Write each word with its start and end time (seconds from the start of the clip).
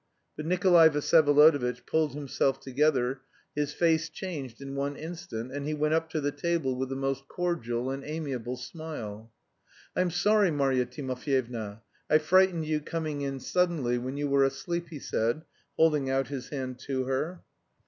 But 0.35 0.47
Nikolay 0.47 0.89
Vsyevolodovitch 0.89 1.85
pulled 1.85 2.15
himself 2.15 2.59
together; 2.59 3.21
his 3.55 3.71
face 3.71 4.09
changed 4.09 4.59
in 4.59 4.73
one 4.73 4.95
instant, 4.95 5.51
and 5.51 5.67
he 5.67 5.75
went 5.75 5.93
up 5.93 6.09
to 6.09 6.19
the 6.19 6.31
table 6.31 6.75
with 6.75 6.89
the 6.89 6.95
most 6.95 7.27
cordial 7.27 7.91
and 7.91 8.03
amiable 8.03 8.57
smile. 8.57 9.31
"I'm 9.95 10.09
sorry, 10.09 10.49
Marya 10.49 10.87
Timofyevna, 10.87 11.83
I 12.09 12.17
frightened 12.17 12.65
you 12.65 12.79
coming 12.79 13.21
in 13.21 13.39
suddenly 13.39 13.99
when 13.99 14.17
you 14.17 14.27
were 14.27 14.43
asleep," 14.43 14.87
he 14.89 14.97
said, 14.97 15.43
holding 15.77 16.09
out 16.09 16.29
his 16.29 16.49
hand 16.49 16.79
to 16.87 17.03
her. 17.03 17.43